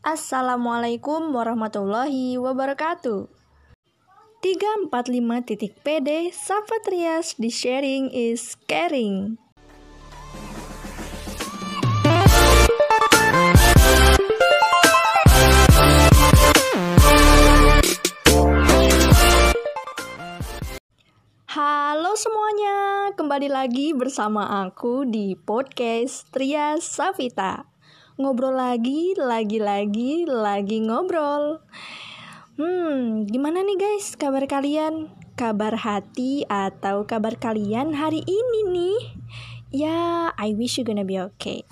Assalamualaikum 0.00 1.28
warahmatullahi 1.28 2.40
wabarakatuh. 2.40 3.28
345.pd 4.40 6.32
Safatrias 6.32 7.36
di 7.36 7.52
sharing 7.52 8.08
is 8.08 8.56
caring. 8.64 9.36
Halo 21.44 22.16
semuanya, 22.16 23.12
kembali 23.20 23.52
lagi 23.52 23.92
bersama 23.92 24.64
aku 24.64 25.04
di 25.04 25.36
podcast 25.36 26.24
Trias 26.32 26.88
Safita 26.88 27.69
ngobrol 28.20 28.52
lagi, 28.52 29.16
lagi-lagi, 29.16 30.28
lagi 30.28 30.84
ngobrol. 30.84 31.64
Hmm, 32.60 33.24
gimana 33.24 33.64
nih 33.64 33.80
guys 33.80 34.20
kabar 34.20 34.44
kalian? 34.44 35.08
Kabar 35.40 35.80
hati 35.80 36.44
atau 36.44 37.08
kabar 37.08 37.40
kalian 37.40 37.96
hari 37.96 38.20
ini 38.20 38.60
nih? 38.68 39.00
Ya, 39.72 40.28
I 40.36 40.52
wish 40.52 40.76
you 40.76 40.84
gonna 40.84 41.08
be 41.08 41.16
okay. 41.16 41.64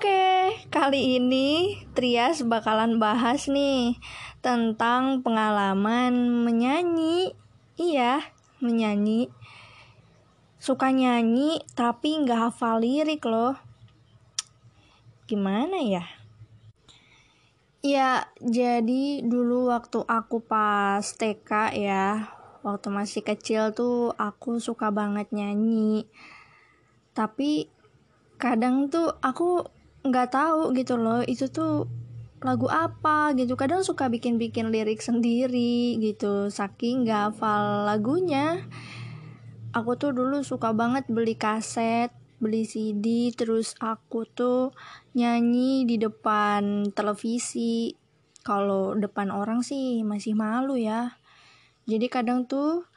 Oke, 0.00 0.56
kali 0.72 1.20
ini 1.20 1.76
Trias 1.92 2.40
bakalan 2.48 2.96
bahas 2.96 3.52
nih 3.52 4.00
tentang 4.40 5.20
pengalaman 5.20 6.40
menyanyi. 6.40 7.36
Iya, 7.76 8.24
menyanyi. 8.64 9.28
Suka 10.56 10.88
nyanyi 10.88 11.60
tapi 11.76 12.16
nggak 12.16 12.48
hafal 12.48 12.80
lirik 12.80 13.28
loh. 13.28 13.60
Gimana 15.28 15.84
ya? 15.84 16.08
Ya, 17.84 18.24
jadi 18.40 19.20
dulu 19.20 19.68
waktu 19.68 20.00
aku 20.08 20.40
pas 20.40 21.04
TK 21.04 21.76
ya, 21.76 22.32
waktu 22.64 22.88
masih 22.88 23.20
kecil 23.20 23.76
tuh 23.76 24.16
aku 24.16 24.64
suka 24.64 24.88
banget 24.88 25.28
nyanyi. 25.28 26.08
Tapi 27.12 27.68
kadang 28.40 28.88
tuh 28.88 29.12
aku 29.20 29.76
nggak 30.00 30.32
tahu 30.32 30.72
gitu 30.72 30.96
loh 30.96 31.20
itu 31.24 31.48
tuh 31.52 31.88
lagu 32.40 32.66
apa 32.72 33.36
gitu. 33.36 33.54
Kadang 33.56 33.84
suka 33.84 34.08
bikin-bikin 34.08 34.72
lirik 34.72 35.04
sendiri 35.04 36.00
gitu 36.00 36.48
saking 36.48 37.04
nggak 37.04 37.36
hafal 37.36 37.84
lagunya. 37.84 38.64
Aku 39.70 39.94
tuh 39.94 40.10
dulu 40.10 40.42
suka 40.42 40.74
banget 40.74 41.06
beli 41.06 41.38
kaset 41.38 42.10
beli 42.40 42.64
CD 42.64 43.36
terus 43.36 43.76
aku 43.76 44.24
tuh 44.24 44.72
nyanyi 45.12 45.84
di 45.84 46.00
depan 46.00 46.88
televisi. 46.96 47.92
Kalau 48.40 48.96
depan 48.96 49.28
orang 49.28 49.60
sih 49.60 50.00
masih 50.00 50.32
malu 50.32 50.80
ya. 50.80 51.20
Jadi 51.84 52.08
kadang 52.08 52.48
tuh 52.48 52.88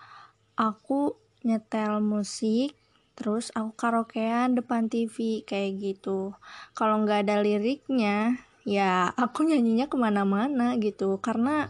aku 0.56 1.20
nyetel 1.44 2.00
musik 2.00 2.80
terus 3.14 3.54
aku 3.54 3.72
karaokean 3.78 4.58
depan 4.58 4.90
TV 4.90 5.46
kayak 5.46 5.80
gitu. 5.80 6.34
Kalau 6.74 7.02
nggak 7.06 7.30
ada 7.30 7.42
liriknya 7.42 8.42
ya 8.66 9.10
aku 9.14 9.44
nyanyinya 9.50 9.88
ke 9.88 9.98
mana-mana 9.98 10.76
gitu. 10.82 11.22
Karena 11.22 11.70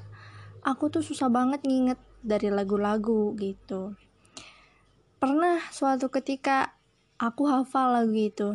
aku 0.63 0.89
tuh 0.89 1.03
susah 1.03 1.27
banget 1.27 1.63
nginget 1.67 1.99
dari 2.23 2.47
lagu-lagu 2.47 3.35
gitu. 3.35 3.95
Pernah 5.19 5.59
suatu 5.71 6.11
ketika 6.11 6.75
aku 7.19 7.47
hafal 7.47 7.95
lagu 7.95 8.15
itu 8.15 8.49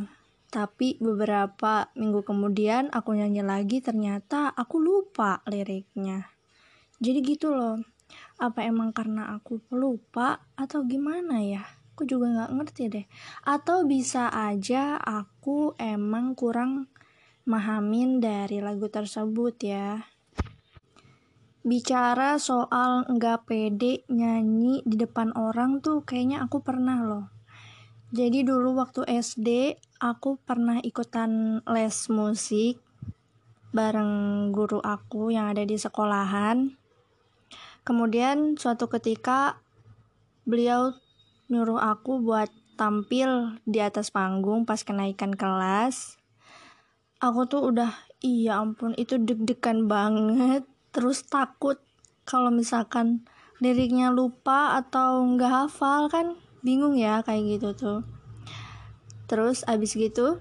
tapi 0.49 0.97
beberapa 0.97 1.93
minggu 1.93 2.25
kemudian 2.25 2.89
aku 2.89 3.13
nyanyi 3.13 3.45
lagi 3.45 3.85
ternyata 3.85 4.49
aku 4.57 4.81
lupa 4.81 5.45
liriknya. 5.45 6.33
Jadi 6.99 7.21
gitu 7.21 7.53
loh 7.53 7.77
apa 8.39 8.65
emang 8.65 8.95
karena 8.95 9.37
aku 9.37 9.61
pelupa 9.67 10.41
atau 10.55 10.87
gimana 10.87 11.43
ya 11.43 11.78
aku 11.99 12.07
juga 12.07 12.31
nggak 12.31 12.55
ngerti 12.55 12.83
deh. 12.95 13.07
Atau 13.43 13.83
bisa 13.83 14.31
aja 14.31 15.03
aku 15.03 15.75
emang 15.83 16.39
kurang 16.39 16.87
mahamin 17.43 18.23
dari 18.23 18.63
lagu 18.63 18.87
tersebut 18.87 19.59
ya. 19.59 20.07
Bicara 21.67 22.39
soal 22.39 23.03
nggak 23.11 23.51
pede 23.51 24.07
nyanyi 24.15 24.87
di 24.87 24.95
depan 24.95 25.35
orang 25.35 25.83
tuh 25.83 26.07
kayaknya 26.07 26.47
aku 26.47 26.63
pernah 26.63 27.03
loh. 27.03 27.27
Jadi 28.15 28.47
dulu 28.47 28.79
waktu 28.79 29.03
SD 29.03 29.75
aku 29.99 30.39
pernah 30.39 30.79
ikutan 30.79 31.67
les 31.67 31.99
musik 32.15 32.79
bareng 33.75 34.55
guru 34.55 34.79
aku 34.79 35.35
yang 35.35 35.51
ada 35.51 35.67
di 35.67 35.75
sekolahan. 35.75 36.79
Kemudian 37.83 38.55
suatu 38.55 38.87
ketika 38.87 39.59
beliau 40.47 40.95
nyuruh 41.49 41.81
aku 41.81 42.21
buat 42.21 42.53
tampil 42.77 43.59
di 43.65 43.83
atas 43.83 44.13
panggung 44.15 44.69
pas 44.69 44.81
kenaikan 44.85 45.35
kelas. 45.35 46.21
Aku 47.19 47.51
tuh 47.51 47.75
udah 47.75 47.91
iya 48.23 48.63
ampun 48.63 48.95
itu 48.95 49.19
deg-degan 49.19 49.91
banget. 49.91 50.63
Terus 50.95 51.27
takut 51.27 51.83
kalau 52.23 52.55
misalkan 52.55 53.27
liriknya 53.59 54.15
lupa 54.15 54.79
atau 54.79 55.27
nggak 55.27 55.67
hafal 55.67 56.07
kan 56.07 56.39
bingung 56.63 56.95
ya 56.95 57.25
kayak 57.27 57.59
gitu 57.59 57.75
tuh. 57.75 58.01
Terus 59.27 59.67
abis 59.67 59.99
gitu 59.99 60.39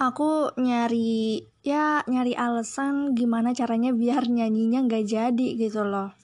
aku 0.00 0.56
nyari 0.56 1.44
ya 1.60 2.00
nyari 2.08 2.32
alasan 2.32 3.12
gimana 3.12 3.52
caranya 3.52 3.92
biar 3.92 4.32
nyanyinya 4.32 4.88
nggak 4.88 5.04
jadi 5.04 5.48
gitu 5.60 5.84
loh 5.84 6.16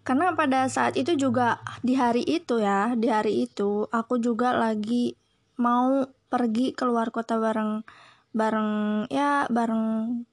karena 0.00 0.32
pada 0.32 0.64
saat 0.66 0.96
itu 0.96 1.12
juga 1.12 1.60
di 1.84 1.92
hari 1.92 2.24
itu 2.24 2.56
ya 2.56 2.96
di 2.96 3.12
hari 3.12 3.44
itu 3.44 3.84
aku 3.92 4.16
juga 4.16 4.56
lagi 4.56 5.12
mau 5.60 6.08
pergi 6.32 6.72
keluar 6.72 7.12
kota 7.12 7.36
bareng 7.36 7.84
bareng 8.32 9.04
ya 9.12 9.44
bareng 9.50 9.84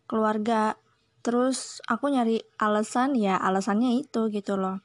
keluarga. 0.07 0.79
Terus 1.25 1.83
aku 1.83 2.07
nyari 2.07 2.39
alasan 2.55 3.17
ya 3.19 3.35
alasannya 3.35 3.99
itu 3.99 4.31
gitu 4.31 4.55
loh. 4.55 4.79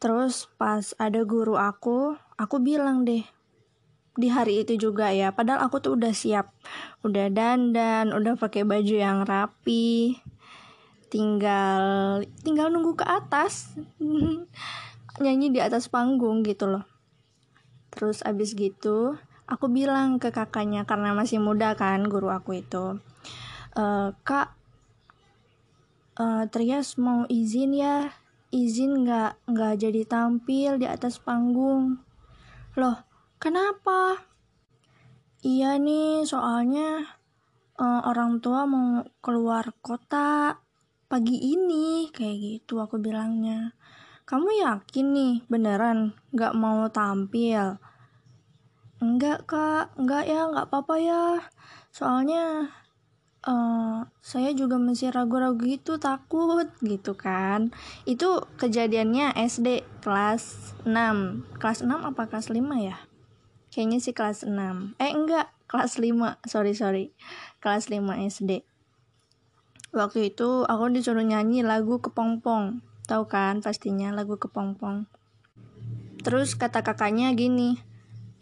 Terus 0.00 0.48
pas 0.56 0.96
ada 0.96 1.20
guru 1.28 1.60
aku 1.60 2.16
aku 2.40 2.56
bilang 2.62 3.04
deh 3.04 3.26
di 4.16 4.32
hari 4.32 4.64
itu 4.64 4.80
juga 4.80 5.12
ya 5.12 5.36
padahal 5.36 5.68
aku 5.68 5.84
tuh 5.84 6.00
udah 6.00 6.16
siap. 6.16 6.56
Udah 7.04 7.28
dandan 7.28 8.16
udah 8.16 8.40
pakai 8.40 8.64
baju 8.64 8.96
yang 8.96 9.28
rapi 9.28 10.16
tinggal 11.08 12.20
tinggal 12.42 12.70
nunggu 12.70 12.98
ke 12.98 13.06
atas. 13.06 13.74
Nyanyi 15.22 15.48
di 15.48 15.60
atas 15.64 15.88
panggung 15.88 16.44
gitu 16.44 16.68
loh. 16.68 16.84
Terus 17.92 18.20
abis 18.26 18.52
gitu 18.52 19.16
aku 19.46 19.70
bilang 19.70 20.18
ke 20.18 20.34
kakaknya 20.34 20.82
karena 20.84 21.14
masih 21.14 21.38
muda 21.38 21.78
kan 21.78 22.02
guru 22.10 22.34
aku 22.34 22.58
itu 22.66 22.98
e, 23.78 24.10
kak 24.26 24.58
uh, 26.18 26.44
Trias 26.50 26.96
mau 26.96 27.28
izin 27.28 27.76
ya? 27.76 28.10
Izin 28.50 29.04
nggak 29.04 29.52
nggak 29.52 29.74
jadi 29.76 30.02
tampil 30.08 30.80
di 30.80 30.86
atas 30.88 31.20
panggung. 31.20 32.00
Loh 32.78 32.98
kenapa? 33.36 34.16
Iya 35.44 35.76
nih 35.76 36.24
soalnya 36.24 37.20
uh, 37.76 38.00
orang 38.08 38.40
tua 38.40 38.64
mau 38.64 39.04
keluar 39.20 39.76
kota 39.84 40.58
pagi 41.06 41.38
ini 41.38 42.10
kayak 42.10 42.36
gitu 42.38 42.82
aku 42.82 42.98
bilangnya. 42.98 43.74
Kamu 44.26 44.50
yakin 44.58 45.06
nih 45.14 45.34
beneran 45.46 46.18
gak 46.34 46.58
mau 46.58 46.90
tampil? 46.90 47.78
Enggak 48.98 49.46
kak. 49.46 49.94
Enggak 49.94 50.26
ya 50.26 50.50
enggak 50.50 50.66
apa-apa 50.66 50.94
ya. 50.98 51.24
Soalnya 51.94 52.74
uh, 53.46 54.02
saya 54.18 54.50
juga 54.50 54.82
masih 54.82 55.14
ragu-ragu 55.14 55.62
gitu 55.62 56.02
takut 56.02 56.66
gitu 56.82 57.14
kan. 57.14 57.70
Itu 58.02 58.50
kejadiannya 58.58 59.38
SD 59.38 59.86
kelas 60.02 60.74
6 60.82 61.62
kelas 61.62 61.86
6 61.86 61.94
apa 61.94 62.22
kelas 62.26 62.50
5 62.50 62.58
ya? 62.82 62.98
Kayaknya 63.70 63.98
sih 64.02 64.14
kelas 64.16 64.42
6 64.42 64.98
eh 64.98 65.12
enggak 65.14 65.54
kelas 65.70 66.02
5 66.02 66.42
sorry 66.50 66.74
sorry. 66.74 67.04
Kelas 67.62 67.86
5 67.86 68.02
SD 68.26 68.66
waktu 69.96 70.30
itu 70.30 70.68
aku 70.68 70.92
disuruh 70.92 71.24
nyanyi 71.24 71.64
lagu 71.64 71.98
kepompong 71.98 72.84
tahu 73.08 73.24
kan 73.26 73.64
pastinya 73.64 74.12
lagu 74.12 74.36
kepompong 74.36 75.08
terus 76.20 76.54
kata 76.54 76.84
kakaknya 76.84 77.32
gini 77.32 77.80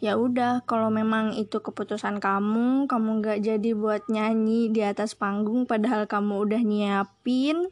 ya 0.03 0.19
udah 0.19 0.67
kalau 0.67 0.91
memang 0.91 1.33
itu 1.39 1.63
keputusan 1.63 2.19
kamu 2.19 2.91
kamu 2.91 3.09
gak 3.23 3.39
jadi 3.41 3.71
buat 3.73 4.05
nyanyi 4.11 4.69
di 4.69 4.83
atas 4.83 5.15
panggung 5.15 5.63
padahal 5.63 6.05
kamu 6.05 6.45
udah 6.45 6.61
nyiapin 6.61 7.71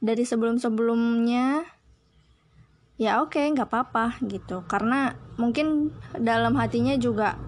dari 0.00 0.24
sebelum-sebelumnya 0.24 1.68
ya 3.00 3.24
oke 3.24 3.36
okay, 3.36 3.48
nggak 3.48 3.68
apa-apa 3.68 4.20
gitu. 4.28 4.60
Karena 4.68 5.16
mungkin 5.40 5.92
dalam 6.16 6.52
hatinya 6.56 6.96
juga 7.00 7.40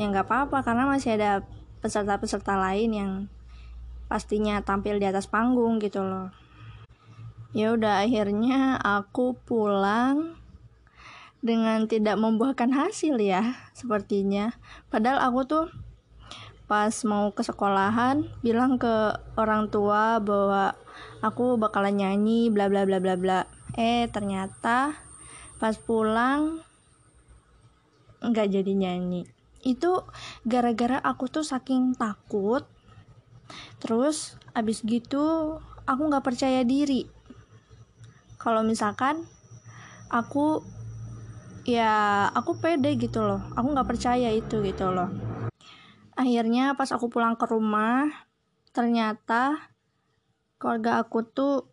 ya 0.00 0.08
nggak 0.08 0.28
apa-apa 0.28 0.64
karena 0.64 0.88
masih 0.88 1.20
ada 1.20 1.44
peserta-peserta 1.84 2.56
lain 2.56 2.90
yang 2.92 3.12
pastinya 4.06 4.62
tampil 4.62 4.98
di 5.02 5.06
atas 5.06 5.26
panggung 5.26 5.78
gitu 5.82 6.02
loh. 6.02 6.30
Ya 7.56 7.72
udah 7.72 8.04
akhirnya 8.04 8.76
aku 8.78 9.38
pulang 9.46 10.36
dengan 11.40 11.86
tidak 11.86 12.18
membuahkan 12.18 12.68
hasil 12.74 13.16
ya 13.22 13.56
sepertinya. 13.72 14.52
Padahal 14.90 15.22
aku 15.24 15.40
tuh 15.46 15.66
pas 16.66 16.92
mau 17.06 17.30
ke 17.30 17.46
sekolahan 17.46 18.26
bilang 18.42 18.76
ke 18.76 19.14
orang 19.38 19.70
tua 19.70 20.18
bahwa 20.18 20.74
aku 21.22 21.54
bakalan 21.54 21.94
nyanyi 22.02 22.50
bla 22.50 22.66
bla 22.66 22.82
bla 22.82 22.98
bla 22.98 23.14
bla. 23.14 23.40
Eh 23.78 24.10
ternyata 24.10 24.98
pas 25.56 25.74
pulang 25.78 26.60
nggak 28.20 28.52
jadi 28.52 28.72
nyanyi. 28.74 29.24
Itu 29.62 30.04
gara-gara 30.42 30.98
aku 31.00 31.30
tuh 31.30 31.46
saking 31.46 31.94
takut 31.96 32.68
terus 33.78 34.40
abis 34.56 34.82
gitu 34.82 35.58
aku 35.86 36.02
nggak 36.10 36.26
percaya 36.26 36.66
diri. 36.66 37.06
Kalau 38.36 38.66
misalkan 38.66 39.26
aku 40.10 40.62
ya 41.66 42.26
aku 42.30 42.58
pede 42.58 42.94
gitu 42.98 43.22
loh. 43.22 43.42
Aku 43.54 43.72
nggak 43.72 43.88
percaya 43.88 44.30
itu 44.34 44.62
gitu 44.62 44.90
loh. 44.90 45.10
Akhirnya 46.16 46.74
pas 46.74 46.90
aku 46.90 47.12
pulang 47.12 47.38
ke 47.38 47.44
rumah 47.46 48.26
ternyata 48.76 49.72
keluarga 50.60 51.00
aku 51.00 51.24
tuh 51.24 51.68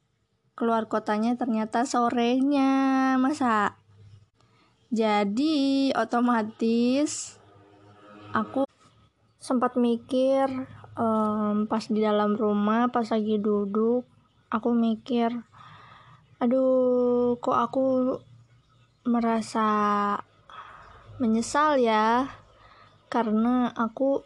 keluar 0.54 0.86
kotanya 0.86 1.34
ternyata 1.34 1.84
sorenya 1.84 3.16
masa 3.18 3.76
jadi 4.94 5.90
otomatis 5.98 7.42
aku 8.32 8.70
sempat 9.42 9.76
mikir 9.76 10.46
um, 10.98 11.70
pas 11.70 11.84
di 11.86 12.00
dalam 12.02 12.36
rumah 12.38 12.90
pas 12.90 13.06
lagi 13.08 13.38
duduk 13.38 14.06
aku 14.54 14.70
mikir 14.74 15.34
aduh 16.44 17.40
kok 17.40 17.56
aku 17.56 17.86
merasa 19.04 19.70
menyesal 21.20 21.78
ya? 21.78 22.32
Karena 23.12 23.70
aku 23.76 24.26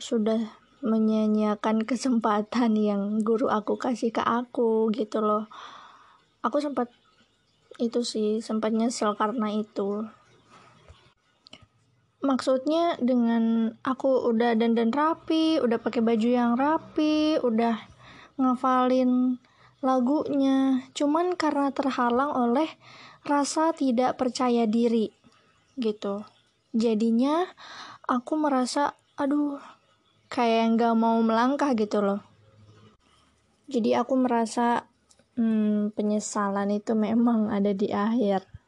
sudah 0.00 0.40
menyanyiakan 0.80 1.84
kesempatan 1.84 2.72
yang 2.74 3.20
guru 3.20 3.52
aku 3.52 3.76
kasih 3.76 4.10
ke 4.10 4.24
aku 4.24 4.88
gitu 4.96 5.20
loh. 5.20 5.46
Aku 6.40 6.58
sempat 6.58 6.88
itu 7.76 8.00
sih 8.04 8.40
sempat 8.40 8.72
nyesel 8.72 9.16
karena 9.16 9.52
itu 9.52 10.08
maksudnya 12.20 13.00
dengan 13.00 13.74
aku 13.80 14.28
udah 14.28 14.52
dandan 14.56 14.92
rapi 14.92 15.56
udah 15.60 15.80
pakai 15.80 16.04
baju 16.04 16.28
yang 16.28 16.52
rapi 16.56 17.40
udah 17.40 17.76
ngafalin 18.36 19.40
lagunya. 19.80 20.84
Cuman 20.92 21.36
karena 21.36 21.72
terhalang 21.72 22.32
oleh 22.36 22.68
rasa 23.24 23.72
tidak 23.72 24.20
percaya 24.20 24.68
diri 24.68 25.12
gitu. 25.80 26.24
Jadinya 26.76 27.48
aku 28.04 28.36
merasa 28.36 28.96
aduh 29.16 29.60
kayak 30.30 30.76
nggak 30.76 30.94
mau 30.96 31.18
melangkah 31.24 31.72
gitu 31.72 32.04
loh. 32.04 32.20
Jadi 33.70 33.94
aku 33.94 34.18
merasa 34.18 34.90
hmm, 35.38 35.94
penyesalan 35.96 36.74
itu 36.74 36.92
memang 36.92 37.48
ada 37.48 37.70
di 37.72 37.88
akhir 37.90 38.59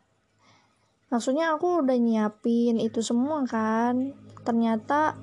maksudnya 1.12 1.52
aku 1.52 1.84
udah 1.84 1.98
nyiapin 2.00 2.80
itu 2.80 3.04
semua 3.04 3.44
kan. 3.44 4.16
Ternyata 4.42 5.20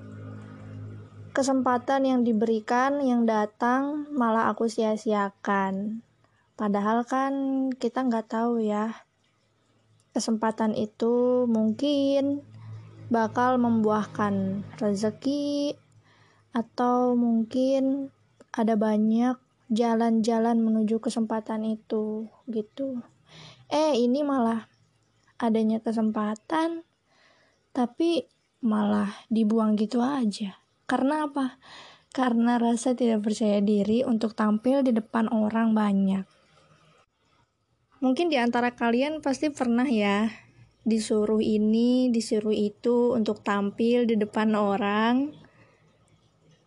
kesempatan 1.33 2.05
yang 2.05 2.21
diberikan 2.21 3.01
yang 3.01 3.25
datang 3.25 4.05
malah 4.13 4.53
aku 4.53 4.69
sia-siakan. 4.69 6.05
Padahal 6.53 7.03
kan 7.09 7.33
kita 7.73 8.05
nggak 8.05 8.29
tahu 8.29 8.61
ya 8.61 9.09
kesempatan 10.13 10.77
itu 10.77 11.45
mungkin 11.47 12.43
bakal 13.09 13.57
membuahkan 13.57 14.65
rezeki 14.77 15.73
atau 16.53 17.13
mungkin 17.17 18.13
ada 18.53 18.73
banyak 18.73 19.37
jalan-jalan 19.69 20.57
menuju 20.59 20.97
kesempatan 20.97 21.61
itu 21.65 22.25
gitu. 22.49 23.05
Eh 23.69 24.01
ini 24.01 24.25
malah 24.25 24.65
adanya 25.39 25.79
kesempatan 25.79 26.83
tapi 27.71 28.27
malah 28.59 29.07
dibuang 29.31 29.79
gitu 29.79 30.03
aja. 30.03 30.59
Karena 30.83 31.31
apa? 31.31 31.61
Karena 32.11 32.59
rasa 32.59 32.97
tidak 32.97 33.23
percaya 33.23 33.63
diri 33.63 34.03
untuk 34.03 34.35
tampil 34.35 34.83
di 34.83 34.91
depan 34.91 35.31
orang 35.31 35.71
banyak. 35.71 36.25
Mungkin 37.99 38.31
di 38.31 38.39
antara 38.39 38.75
kalian 38.75 39.19
pasti 39.19 39.51
pernah 39.51 39.87
ya 39.87 40.31
disuruh 40.87 41.43
ini 41.43 42.07
disuruh 42.09 42.55
itu 42.55 43.13
untuk 43.13 43.43
tampil 43.43 44.07
di 44.07 44.15
depan 44.15 44.55
orang 44.55 45.35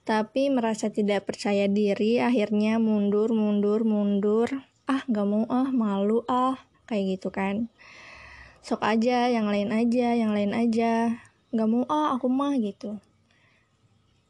tapi 0.04 0.52
merasa 0.52 0.92
tidak 0.92 1.24
percaya 1.24 1.66
diri 1.66 2.20
akhirnya 2.20 2.76
mundur 2.76 3.32
mundur 3.32 3.82
mundur. 3.82 4.48
Ah 4.84 5.02
nggak 5.08 5.26
mau 5.26 5.46
ah 5.48 5.70
malu 5.72 6.26
ah 6.28 6.58
kayak 6.84 7.18
gitu 7.18 7.32
kan 7.32 7.72
sok 8.62 8.86
aja 8.86 9.26
yang 9.26 9.50
lain 9.50 9.74
aja 9.74 10.14
yang 10.14 10.30
lain 10.30 10.54
aja. 10.54 11.18
Nggak 11.50 11.68
mau 11.68 11.82
ah 11.90 12.14
aku 12.14 12.30
mah 12.30 12.54
gitu. 12.62 13.02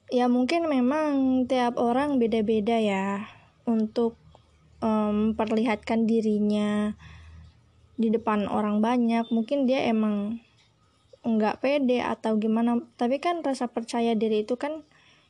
Ya 0.09 0.29
mungkin 0.29 0.73
memang 0.73 1.45
tiap 1.45 1.77
orang 1.77 2.17
beda-beda 2.17 2.81
ya 2.81 3.29
untuk 3.69 4.17
memperlihatkan 4.81 6.05
um, 6.05 6.09
dirinya 6.09 6.97
di 8.01 8.09
depan 8.09 8.49
orang 8.49 8.81
banyak. 8.81 9.29
Mungkin 9.29 9.69
dia 9.69 9.85
emang 9.85 10.41
nggak 11.23 11.61
pede 11.61 12.01
atau 12.01 12.41
gimana. 12.41 12.81
Tapi 12.97 13.21
kan 13.21 13.45
rasa 13.45 13.69
percaya 13.69 14.17
diri 14.17 14.49
itu 14.49 14.57
kan 14.57 14.81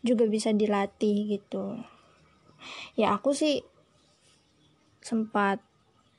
juga 0.06 0.30
bisa 0.30 0.54
dilatih 0.54 1.38
gitu. 1.38 1.74
Ya 2.94 3.18
aku 3.18 3.34
sih 3.34 3.66
sempat 5.02 5.58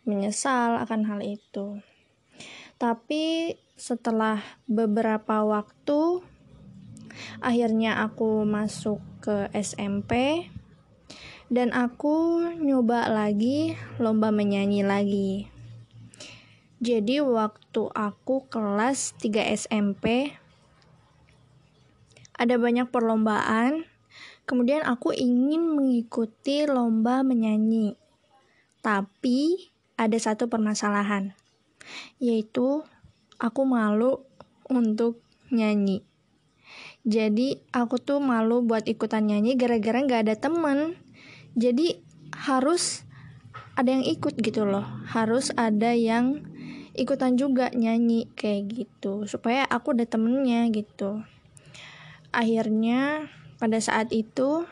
menyesal 0.03 0.83
akan 0.83 1.07
hal 1.07 1.23
itu 1.23 1.79
tapi 2.77 3.55
setelah 3.75 4.41
beberapa 4.69 5.41
waktu 5.43 6.21
akhirnya 7.41 8.01
aku 8.05 8.45
masuk 8.45 9.01
ke 9.21 9.49
SMP 9.53 10.45
dan 11.53 11.69
aku 11.73 12.47
nyoba 12.57 13.09
lagi 13.09 13.77
lomba 14.01 14.33
menyanyi 14.33 14.81
lagi 14.81 15.53
jadi 16.83 17.23
waktu 17.23 17.87
aku 17.95 18.51
kelas 18.51 19.15
3 19.15 19.55
SMP 19.55 20.35
ada 22.35 22.59
banyak 22.59 22.91
perlombaan. 22.91 23.87
Kemudian 24.43 24.83
aku 24.83 25.15
ingin 25.15 25.63
mengikuti 25.63 26.67
lomba 26.67 27.23
menyanyi. 27.23 27.95
Tapi 28.83 29.71
ada 29.95 30.19
satu 30.19 30.51
permasalahan, 30.51 31.31
yaitu 32.17 32.83
aku 33.37 33.61
malu 33.67 34.23
untuk 34.69 35.21
nyanyi. 35.53 36.03
Jadi 37.03 37.59
aku 37.75 37.99
tuh 37.99 38.23
malu 38.23 38.63
buat 38.63 38.87
ikutan 38.87 39.27
nyanyi 39.27 39.59
gara-gara 39.59 39.99
gak 40.07 40.21
ada 40.29 40.35
temen. 40.39 40.95
Jadi 41.53 41.99
harus 42.33 43.03
ada 43.75 43.91
yang 43.93 44.07
ikut 44.07 44.39
gitu 44.39 44.63
loh. 44.63 44.87
Harus 45.05 45.51
ada 45.53 45.91
yang 45.91 46.41
ikutan 46.93 47.33
juga 47.33 47.73
nyanyi 47.73 48.29
kayak 48.37 48.69
gitu 48.69 49.25
supaya 49.25 49.65
aku 49.65 49.97
ada 49.97 50.05
temennya 50.05 50.69
gitu 50.69 51.25
akhirnya 52.29 53.29
pada 53.57 53.81
saat 53.81 54.13
itu 54.13 54.65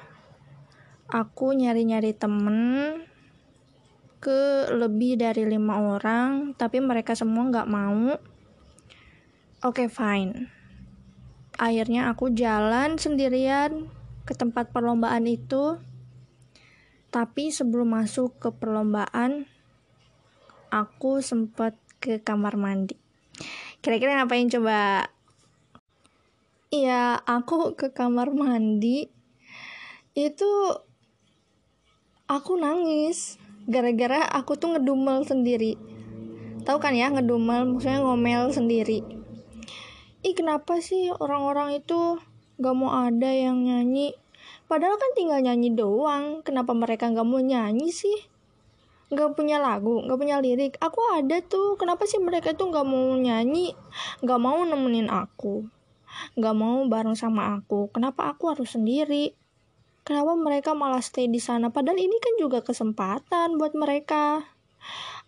aku 1.10 1.54
nyari-nyari 1.58 2.14
temen 2.14 3.02
ke 4.22 4.70
lebih 4.70 5.18
dari 5.18 5.50
lima 5.50 5.98
orang 5.98 6.54
tapi 6.54 6.78
mereka 6.78 7.18
semua 7.18 7.50
nggak 7.50 7.68
mau. 7.68 8.14
Oke 9.66 9.86
okay, 9.86 9.88
fine. 9.90 10.54
Akhirnya 11.58 12.14
aku 12.14 12.30
jalan 12.30 13.02
sendirian 13.02 13.90
ke 14.30 14.38
tempat 14.38 14.70
perlombaan 14.70 15.26
itu. 15.26 15.82
Tapi 17.12 17.50
sebelum 17.52 17.98
masuk 17.98 18.40
ke 18.40 18.50
perlombaan 18.54 19.50
aku 20.70 21.20
sempat 21.20 21.76
ke 22.00 22.22
kamar 22.22 22.56
mandi. 22.56 22.96
Kira-kira 23.82 24.22
ngapain 24.22 24.48
coba? 24.48 25.10
Iya, 26.72 27.20
aku 27.26 27.76
ke 27.76 27.92
kamar 27.92 28.32
mandi. 28.32 29.12
Itu 30.16 30.80
aku 32.32 32.56
nangis 32.56 33.41
gara-gara 33.72 34.28
aku 34.28 34.60
tuh 34.60 34.76
ngedumel 34.76 35.24
sendiri. 35.24 35.80
Tahu 36.68 36.78
kan 36.78 36.94
ya 36.94 37.08
ngedumel 37.10 37.66
maksudnya 37.66 38.04
ngomel 38.04 38.52
sendiri. 38.52 39.00
Ih 40.22 40.36
kenapa 40.38 40.78
sih 40.84 41.10
orang-orang 41.10 41.82
itu 41.82 42.22
gak 42.62 42.76
mau 42.78 42.94
ada 42.94 43.32
yang 43.32 43.66
nyanyi? 43.66 44.14
Padahal 44.70 45.00
kan 45.02 45.12
tinggal 45.18 45.42
nyanyi 45.42 45.74
doang 45.74 46.46
kenapa 46.46 46.78
mereka 46.78 47.10
gak 47.10 47.26
mau 47.26 47.42
nyanyi 47.42 47.90
sih? 47.90 48.30
Gak 49.10 49.34
punya 49.34 49.58
lagu 49.58 50.06
gak 50.06 50.20
punya 50.22 50.38
lirik. 50.38 50.78
Aku 50.78 51.02
ada 51.18 51.42
tuh 51.42 51.80
kenapa 51.82 52.06
sih 52.06 52.22
mereka 52.22 52.54
tuh 52.54 52.70
gak 52.70 52.86
mau 52.86 53.18
nyanyi? 53.18 53.74
Gak 54.22 54.38
mau 54.38 54.62
nemenin 54.62 55.10
aku. 55.10 55.66
Gak 56.38 56.54
mau 56.54 56.86
bareng 56.86 57.18
sama 57.18 57.58
aku. 57.58 57.90
Kenapa 57.90 58.30
aku 58.30 58.54
harus 58.54 58.78
sendiri 58.78 59.34
kenapa 60.02 60.34
mereka 60.38 60.72
malah 60.74 61.02
stay 61.02 61.30
di 61.30 61.38
sana? 61.38 61.70
Padahal 61.70 61.98
ini 61.98 62.18
kan 62.18 62.34
juga 62.38 62.62
kesempatan 62.66 63.58
buat 63.58 63.74
mereka. 63.78 64.46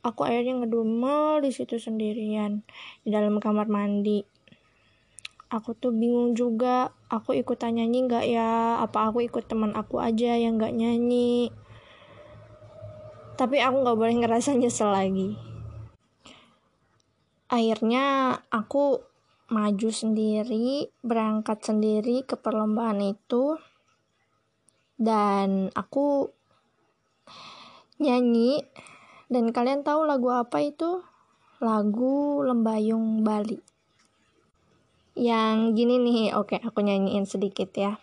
Aku 0.03 0.27
akhirnya 0.27 0.59
ngedumel 0.59 1.39
di 1.39 1.55
situ 1.55 1.79
sendirian 1.79 2.65
di 3.07 3.09
dalam 3.13 3.39
kamar 3.39 3.71
mandi. 3.71 4.25
Aku 5.53 5.77
tuh 5.77 5.93
bingung 5.93 6.33
juga 6.33 6.91
aku 7.07 7.37
ikutan 7.37 7.77
nyanyi 7.77 8.09
nggak 8.09 8.25
ya? 8.25 8.81
Apa 8.81 9.13
aku 9.13 9.23
ikut 9.23 9.45
teman 9.45 9.77
aku 9.77 10.01
aja 10.01 10.33
yang 10.35 10.57
nggak 10.57 10.75
nyanyi? 10.75 11.53
Tapi 13.37 13.61
aku 13.61 13.85
nggak 13.85 13.97
boleh 13.97 14.15
ngerasa 14.17 14.57
nyesel 14.57 14.91
lagi. 14.91 15.37
Akhirnya 17.53 18.37
aku 18.49 19.05
maju 19.53 19.89
sendiri 19.93 20.89
berangkat 21.05 21.61
sendiri 21.61 22.25
ke 22.25 22.33
perlombaan 22.33 22.97
itu 23.05 23.61
dan 25.03 25.67
aku 25.75 26.31
nyanyi 27.99 28.63
dan 29.27 29.51
kalian 29.51 29.83
tahu 29.83 30.07
lagu 30.07 30.31
apa 30.31 30.63
itu? 30.63 31.03
Lagu 31.59 32.39
Lembayung 32.43 33.27
Bali. 33.27 33.59
Yang 35.19 35.75
gini 35.75 35.95
nih, 35.99 36.33
oke 36.33 36.57
aku 36.63 36.79
nyanyiin 36.79 37.27
sedikit 37.27 37.69
ya. 37.75 37.99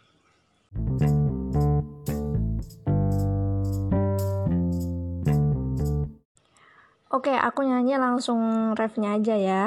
Oke, 7.10 7.34
aku 7.34 7.66
nyanyi 7.66 7.98
langsung 7.98 8.72
refnya 8.78 9.18
aja 9.18 9.34
ya. 9.34 9.64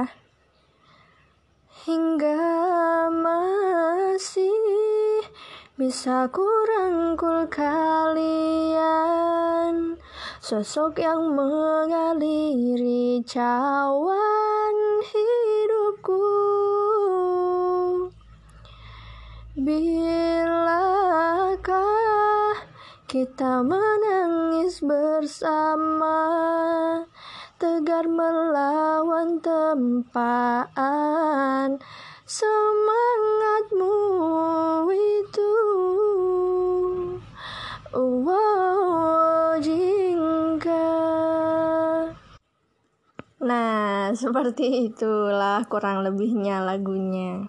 Hingga 1.84 2.40
masih 3.12 4.93
bisa 5.74 6.30
kurangkul 6.30 7.50
kalian. 7.50 8.94
Sosok 10.38 11.02
yang 11.02 11.34
mengaliri 11.34 13.26
cawan 13.26 14.76
hidupku. 15.02 16.30
Bilakah 19.58 20.62
kita 23.10 23.66
menangis 23.66 24.78
bersama? 24.86 26.22
Tegar 27.58 28.06
melawan 28.12 29.40
tempaan 29.42 30.44
Semangatmu 32.34 33.94
itu 34.90 35.54
Nah, 43.38 44.10
seperti 44.18 44.90
itulah 44.90 45.62
kurang 45.70 46.02
lebihnya 46.02 46.66
lagunya. 46.66 47.46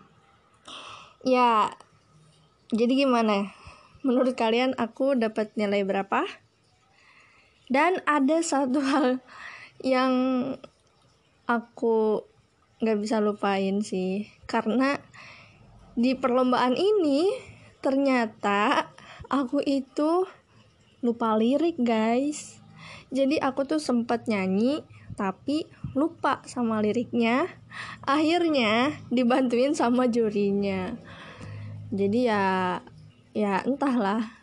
Ya, 1.24 1.72
jadi 2.68 3.08
gimana? 3.08 3.56
Menurut 4.04 4.36
kalian 4.36 4.76
aku 4.76 5.16
dapat 5.16 5.56
nilai 5.56 5.80
berapa? 5.80 6.28
Dan 7.72 8.04
ada 8.04 8.36
satu 8.44 8.84
hal 8.84 9.24
yang 9.80 10.12
aku 11.48 12.28
nggak 12.84 13.00
bisa 13.00 13.24
lupain 13.24 13.80
sih, 13.80 14.28
karena 14.44 15.00
di 15.96 16.12
perlombaan 16.12 16.76
ini 16.76 17.32
ternyata 17.80 18.92
aku 19.32 19.64
itu 19.64 20.28
lupa 21.00 21.36
lirik 21.36 21.80
guys. 21.80 22.60
Jadi 23.14 23.38
aku 23.38 23.64
tuh 23.64 23.78
sempat 23.78 24.26
nyanyi 24.26 24.82
tapi 25.14 25.70
lupa 25.94 26.42
sama 26.50 26.82
liriknya. 26.82 27.46
Akhirnya 28.02 28.98
dibantuin 29.14 29.70
sama 29.78 30.10
jurinya. 30.10 30.98
Jadi 31.94 32.26
ya 32.26 32.82
ya 33.30 33.62
entahlah. 33.62 34.34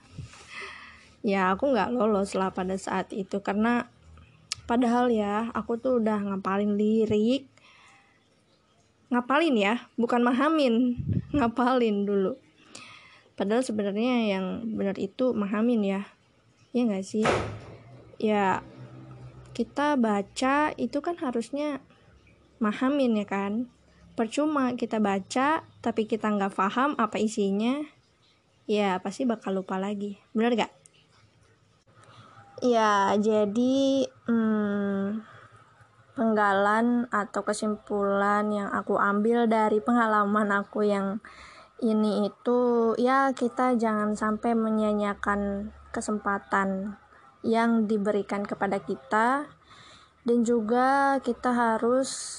Ya 1.19 1.51
aku 1.51 1.75
nggak 1.75 1.91
lolos 1.91 2.31
lah 2.39 2.55
pada 2.55 2.79
saat 2.79 3.11
itu. 3.11 3.43
Karena 3.43 3.91
padahal 4.63 5.11
ya 5.11 5.51
aku 5.51 5.75
tuh 5.75 5.99
udah 5.99 6.31
ngapalin 6.31 6.79
lirik 6.79 7.50
ngapalin 9.11 9.59
ya 9.59 9.91
bukan 9.99 10.23
mahamin 10.23 10.97
ngapalin 11.35 12.07
dulu. 12.07 12.39
Padahal 13.35 13.63
sebenarnya 13.63 14.37
yang 14.37 14.45
benar 14.75 14.95
itu 14.95 15.35
mahamin 15.35 15.83
ya. 15.83 16.01
Ya 16.71 16.81
nggak 16.87 17.03
sih? 17.03 17.27
Ya 18.17 18.63
kita 19.51 19.99
baca 19.99 20.71
itu 20.79 20.97
kan 21.03 21.19
harusnya 21.19 21.83
mahamin 22.63 23.19
ya 23.19 23.27
kan? 23.27 23.67
Percuma 24.15 24.79
kita 24.79 25.03
baca 25.03 25.67
tapi 25.83 26.07
kita 26.07 26.31
nggak 26.31 26.55
paham 26.55 26.95
apa 26.95 27.19
isinya 27.19 27.83
ya 28.63 29.03
pasti 29.03 29.27
bakal 29.27 29.59
lupa 29.59 29.75
lagi. 29.75 30.15
Bener 30.31 30.55
gak 30.55 30.71
ya 32.61 33.17
jadi 33.17 34.05
hmm, 34.29 35.25
penggalan 36.21 37.09
atau 37.09 37.41
kesimpulan 37.41 38.45
yang 38.53 38.69
aku 38.69 39.01
ambil 39.01 39.49
dari 39.49 39.81
pengalaman 39.81 40.53
aku 40.53 40.85
yang 40.85 41.17
ini 41.81 42.29
itu 42.29 42.93
ya 43.01 43.33
kita 43.33 43.73
jangan 43.73 44.13
sampai 44.13 44.53
menyanyiakan 44.53 45.73
kesempatan 45.89 46.93
yang 47.41 47.89
diberikan 47.89 48.45
kepada 48.45 48.77
kita 48.85 49.49
dan 50.21 50.37
juga 50.45 51.17
kita 51.25 51.49
harus 51.57 52.37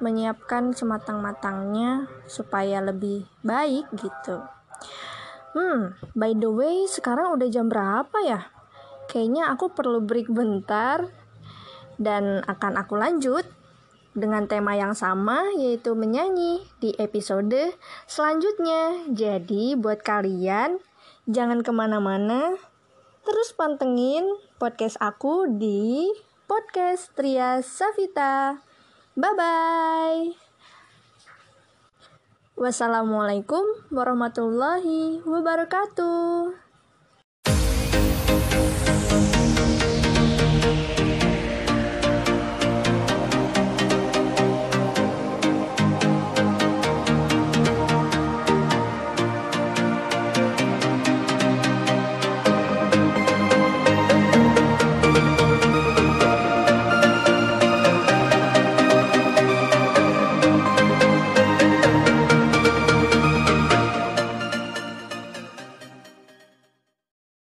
menyiapkan 0.00 0.72
sematang-matangnya 0.72 2.08
supaya 2.24 2.80
lebih 2.80 3.28
baik 3.44 3.92
gitu. 3.92 4.40
Hmm, 5.52 6.00
by 6.16 6.32
the 6.32 6.48
way, 6.48 6.88
sekarang 6.88 7.36
udah 7.36 7.48
jam 7.52 7.68
berapa 7.68 8.16
ya? 8.24 8.48
Kayaknya 9.12 9.52
aku 9.52 9.72
perlu 9.72 10.00
break 10.00 10.32
bentar 10.32 11.25
dan 11.96 12.44
akan 12.48 12.80
aku 12.80 12.96
lanjut 12.96 13.44
dengan 14.16 14.48
tema 14.48 14.72
yang 14.76 14.96
sama 14.96 15.44
yaitu 15.60 15.92
menyanyi 15.92 16.64
di 16.80 16.96
episode 16.96 17.76
selanjutnya. 18.08 19.04
Jadi 19.12 19.76
buat 19.76 20.00
kalian 20.00 20.80
jangan 21.28 21.60
ke 21.60 21.72
mana-mana, 21.74 22.56
Terus 23.26 23.50
pantengin 23.58 24.22
podcast 24.54 24.94
aku 25.02 25.50
di 25.50 26.06
podcast 26.46 27.10
Tria 27.18 27.58
Savita. 27.58 28.62
Bye 29.18 29.34
bye. 29.34 30.22
Wassalamualaikum 32.54 33.66
warahmatullahi 33.90 35.26
wabarakatuh. 35.26 36.65